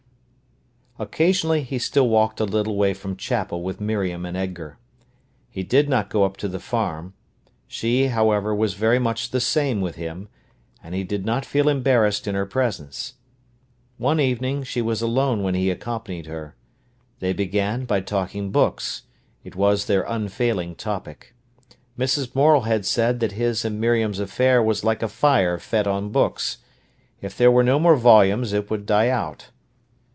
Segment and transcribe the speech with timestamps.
[0.99, 4.77] Occasionally he still walked a little way from chapel with Miriam and Edgar.
[5.49, 7.15] He did not go up to the farm.
[7.65, 10.29] She, however, was very much the same with him,
[10.83, 13.15] and he did not feel embarrassed in her presence.
[13.97, 16.55] One evening she was alone when he accompanied her.
[17.19, 19.01] They began by talking books:
[19.43, 21.33] it was their unfailing topic.
[21.97, 22.35] Mrs.
[22.35, 27.35] Morel had said that his and Miriam's affair was like a fire fed on books—if
[27.35, 29.49] there were no more volumes it would die out.